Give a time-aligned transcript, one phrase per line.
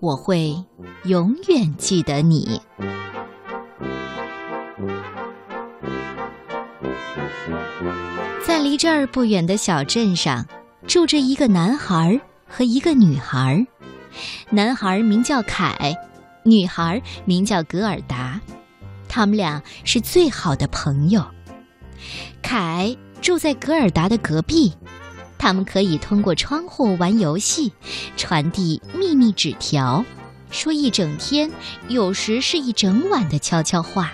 [0.00, 0.54] 我会
[1.04, 2.60] 永远记得你。
[8.46, 10.46] 在离这儿不远的小镇上，
[10.86, 13.66] 住着一个男孩和一个女孩。
[14.50, 15.96] 男孩名叫凯，
[16.44, 18.40] 女孩名叫格尔达。
[19.08, 21.24] 他们俩是最好的朋友。
[22.42, 24.72] 凯住在格尔达的隔壁，
[25.44, 27.70] 他们可以通过窗户玩游戏，
[28.16, 30.02] 传递秘密纸条，
[30.50, 31.50] 说一整天，
[31.86, 34.12] 有时是一整晚的悄悄话。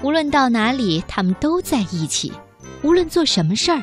[0.00, 2.32] 无论到哪里，他们都在一起；
[2.82, 3.82] 无论做什么事儿，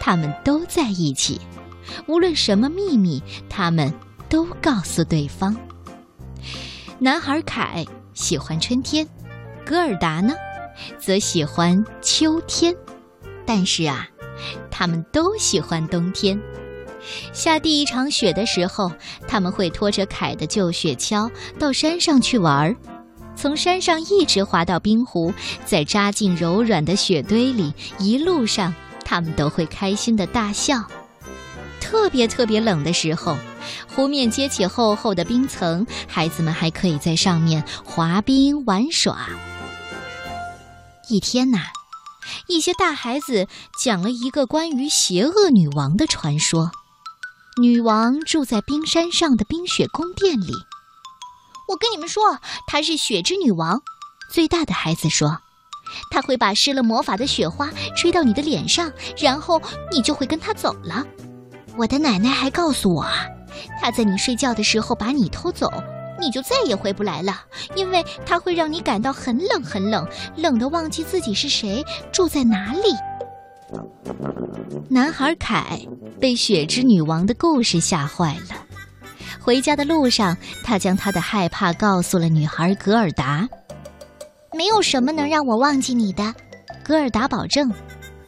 [0.00, 1.38] 他们都在一起；
[2.06, 3.92] 无论什么秘密，他们
[4.30, 5.54] 都告诉对方。
[6.98, 9.06] 男孩凯喜欢春天，
[9.66, 10.32] 格尔达呢，
[10.98, 12.74] 则喜欢秋天。
[13.44, 14.08] 但是啊，
[14.76, 16.36] 他们都喜欢冬天。
[17.32, 18.90] 下第一场雪的时候，
[19.28, 22.76] 他们会拖着凯的旧雪橇到山上去玩儿。
[23.36, 25.32] 从山上一直滑到冰湖，
[25.64, 30.82] 再扎进柔软的雪堆里，一路上他们都会开心的大笑。
[31.80, 33.36] 特别特别冷的时候，
[33.86, 39.28] 湖面结起厚厚的冰层，孩子们还可以在上面滑冰玩耍。
[41.08, 41.58] 一天呐，
[42.48, 43.48] 一些大孩子
[43.82, 46.70] 讲了一个关于邪恶女王的传说。
[47.60, 50.52] 女王住在冰山上的冰雪宫殿里。
[51.68, 53.80] 我跟你们说，她是雪之女王。
[54.30, 55.38] 最大的孩子说
[56.10, 61.06] ：“她会把施了魔法的雪花吹到你的脸上，然后你就会跟她走了。”
[61.78, 63.26] 我的奶奶还告诉我啊，
[63.80, 65.70] 她在你睡觉的时候把你偷走，
[66.20, 67.40] 你就再也回不来了，
[67.74, 72.90] 因为它会让你感到很冷很冷，冷得忘记自己是谁，住在哪里。
[74.88, 75.80] 男孩凯
[76.20, 78.56] 被雪之女王的故事吓坏了。
[79.40, 83.48] 回家的路上，他将他的害怕告诉了女孩格尔达。
[84.52, 86.32] 没有什么能让我忘记你的，
[86.84, 87.72] 格尔达保证。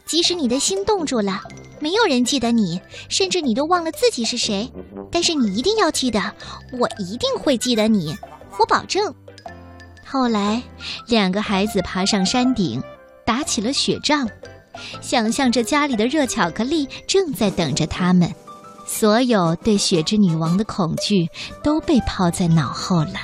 [0.05, 1.41] 即使你的心冻住了，
[1.79, 4.71] 没有人记得你，甚至你都忘了自己是谁，
[5.11, 6.19] 但是你一定要记得，
[6.73, 8.17] 我一定会记得你，
[8.59, 9.13] 我保证。
[10.05, 10.63] 后来，
[11.07, 12.81] 两个孩子爬上山顶，
[13.25, 14.27] 打起了雪仗，
[15.01, 18.33] 想象着家里的热巧克力正在等着他们。
[18.85, 21.27] 所有对雪之女王的恐惧
[21.61, 23.19] 都被抛在脑后了。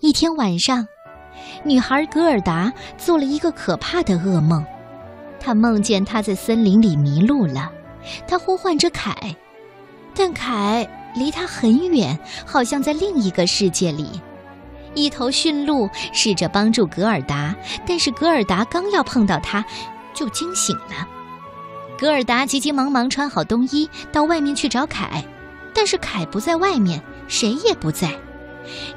[0.00, 0.86] 一天晚上，
[1.64, 4.62] 女孩格尔达做了一个可怕的噩梦，
[5.42, 7.70] 他梦见他在森林里迷路了。
[8.26, 9.14] 他呼唤着凯，
[10.14, 14.08] 但凯离他很远，好像在另一个世界里。
[14.94, 17.54] 一头驯鹿试着帮助格尔达，
[17.86, 19.64] 但是格尔达刚要碰到它，
[20.14, 21.08] 就惊醒了。
[21.98, 25.24] 格尔达急急忙忙穿好冬衣，到外面去找凯，
[25.72, 28.12] 但是凯不在外面，谁也不在。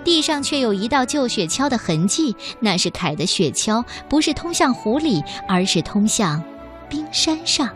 [0.04, 6.44] 地上却有一道旧雪橇的痕迹，那是凯的雪橇，不是通向湖里，而是通向
[6.90, 7.70] 冰山上。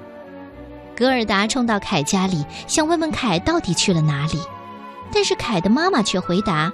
[0.96, 4.40] 格尔达冲到凯家里，想问问凯到底去了哪里，
[5.14, 6.72] 但是凯的妈妈却回答：“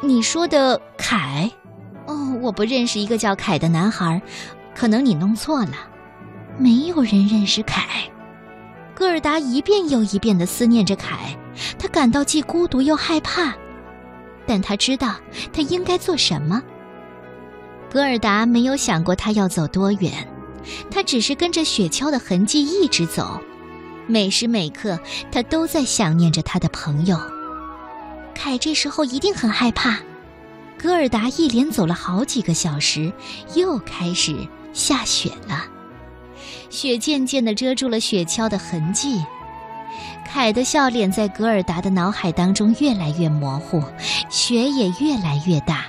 [0.00, 1.50] 你说的凯？
[2.06, 4.22] 哦，我不认识一个叫凯的男孩，
[4.74, 5.72] 可能你弄错了。”
[6.56, 7.82] 没有人认识凯，
[8.94, 11.36] 戈尔达一遍又一遍地思念着凯，
[11.76, 13.52] 他感到既孤独又害怕，
[14.46, 15.14] 但他知道
[15.52, 16.62] 他应该做什么。
[17.90, 20.12] 戈尔达没有想过他要走多远，
[20.90, 23.40] 他只是跟着雪橇的痕迹一直走，
[24.06, 24.98] 每时每刻
[25.30, 27.18] 他都在想念着他的朋友。
[28.34, 29.98] 凯这时候一定很害怕。
[30.76, 33.10] 戈尔达一连走了好几个小时，
[33.54, 34.36] 又开始
[34.72, 35.64] 下雪了。
[36.68, 39.22] 雪渐渐地遮住了雪橇的痕迹，
[40.34, 43.80] 凯的笑脸在格尔达的脑海当中越来越模糊，
[44.28, 45.84] 雪也越来越大。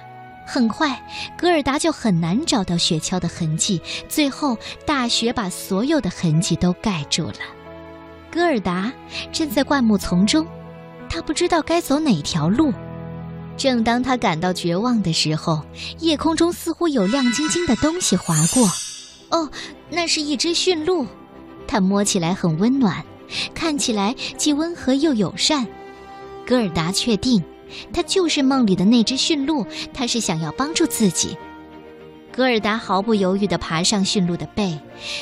[0.45, 1.01] 很快，
[1.35, 4.55] 格尔达就很难找到雪橇的痕迹，最后
[4.85, 7.39] 大雪把所有的痕迹都盖住了。
[8.31, 8.93] 格尔达
[9.31, 10.45] 站在灌木丛中，
[11.09, 12.71] 他不知道该走哪条路。
[13.57, 15.63] 正当他感到绝望的时候，
[16.01, 18.69] 夜空中似乎有亮晶晶的东西划过。
[19.31, 19.49] 哦，
[19.89, 21.07] 那是一只驯鹿，
[21.67, 23.03] 它摸起来很温暖，
[23.53, 25.67] 看起来既温和又友善。
[26.45, 27.43] 戈尔达确定，
[27.91, 31.37] 它就是梦里的那只驯鹿，它是想要帮助自己。
[32.31, 34.77] 戈尔达毫不犹豫地爬上驯鹿的背，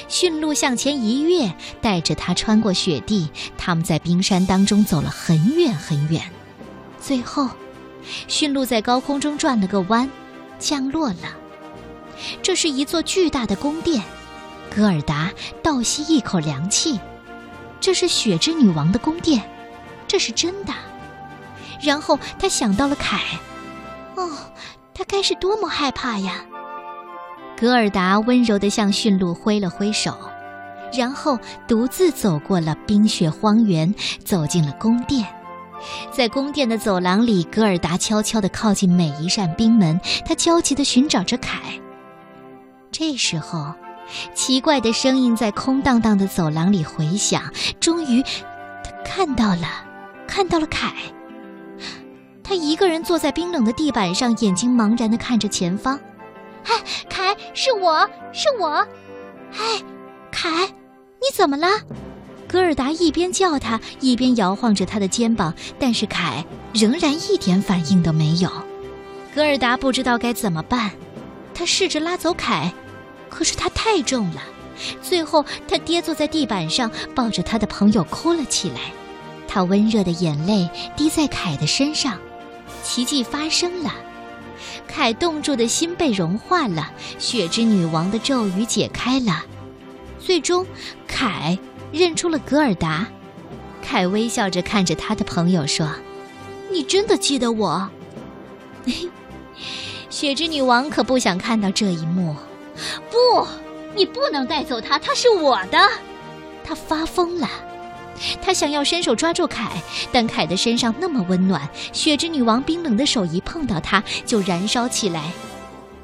[0.07, 3.29] 驯鹿向前一跃，带着它穿过雪地。
[3.57, 6.23] 他们在冰山当中走了很远很远，
[6.99, 7.47] 最后，
[8.27, 10.09] 驯鹿在高空中转了个弯，
[10.57, 11.37] 降落了。
[12.41, 14.01] 这是一座巨大的宫殿，
[14.75, 16.99] 戈尔达倒吸一口凉气。
[17.83, 19.43] 这是雪之女王的宫殿，
[20.07, 20.73] 这是真的。
[21.81, 23.19] 然后他想到了凯。
[24.15, 24.29] 哦，
[24.93, 26.45] 他该是多么害怕呀！
[27.59, 30.17] 格尔达温柔地向驯鹿挥了挥手，
[30.97, 31.37] 然后
[31.67, 33.93] 独自走过了冰雪荒原，
[34.23, 35.27] 走进了宫殿。
[36.09, 41.59] 在宫殿的走廊里，格尔达悄悄地靠近每一扇冰门，他焦急地寻找着凯。
[42.93, 43.73] 这时候，
[44.33, 47.43] 奇怪的声音在空荡荡的走廊里回响。
[47.79, 48.21] 终于，
[48.83, 49.67] 他看到了，
[50.27, 50.93] 看到了凯。
[52.43, 55.99] 他一个人坐在冰冷的地板上，眼睛茫然地看着前方。
[56.63, 56.75] 嗨，
[57.09, 58.85] 凯，是我是我。
[59.49, 59.63] 嗨，
[60.31, 61.67] 凯，你怎么了？
[62.47, 68.51] 格尔达一边叫他，一边摇晃着他的肩膀，但是凯仍然一点反应都没有。
[69.33, 70.91] 格尔达不知道该怎么办，
[71.53, 72.71] 他试着拉走凯。
[73.33, 74.41] 可是他太重了，
[75.01, 78.79] 最后他跌坐在地板上，抱着他的朋友哭了起来。
[79.47, 82.19] 他温热的眼泪滴在凯的身上，
[82.83, 83.93] 奇迹发生了，
[84.87, 89.43] 凯冻住的心被融化了，雪之女王的咒语解开了，
[90.19, 90.65] 最终，
[91.07, 91.57] 凯
[91.91, 93.07] 认出了格尔达。
[93.81, 95.89] 凯微笑着看着他的朋友说
[96.71, 97.89] ：“你真的记得我？”
[100.09, 102.35] 雪之女王可不想看到这一幕。
[103.09, 103.47] 不，
[103.95, 105.77] 你不能带走他，他是我的。
[106.63, 107.49] 他发疯了，
[108.41, 109.81] 他想要伸手抓住凯，
[110.11, 115.31] 但凯的身上那么温暖，雪之女王冰冷的手一碰到他就燃烧起来。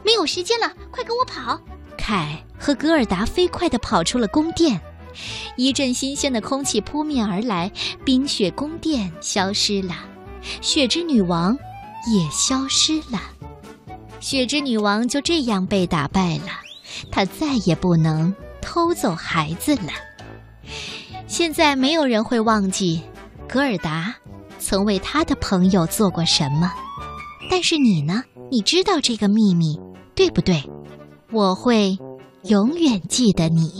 [0.04, 1.60] 没有时间了，快跟我跑！
[1.98, 4.80] 凯和格尔达飞快地跑出了宫殿，
[5.56, 7.72] 一阵新鲜的空气扑面而来，
[8.04, 9.96] 冰雪宫殿消失了，
[10.62, 11.58] 雪之女王
[12.12, 13.22] 也消失了。
[14.20, 16.50] 雪之女王就这样被打败了，
[17.12, 19.92] 她再也不能偷走孩子了。
[21.28, 23.02] 现在没有人会忘记
[23.48, 24.14] 格尔达
[24.60, 26.72] 曾为他的朋友做过什么，
[27.50, 28.24] 但是你呢？
[28.52, 29.80] 你知道这个秘密，
[30.16, 30.64] 对不对？
[31.32, 31.98] 我会
[32.44, 33.72] 永远记得你。